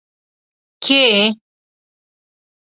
کې 0.83 0.99